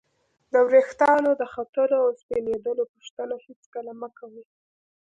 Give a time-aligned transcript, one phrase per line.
[0.51, 4.43] د ورېښتانو د ختلو او سپینېدلو پوښتنه هېڅکله مه کوئ!